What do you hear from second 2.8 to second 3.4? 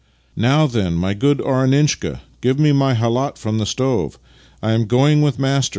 khalat^